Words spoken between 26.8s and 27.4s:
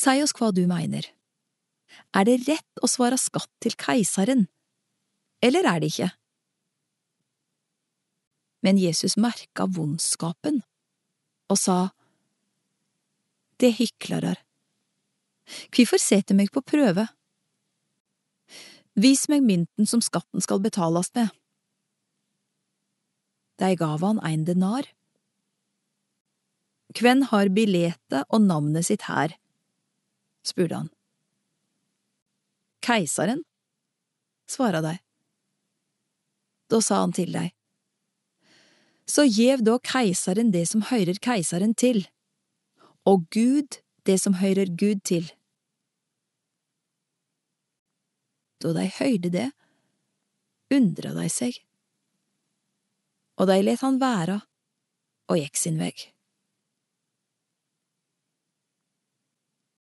Kven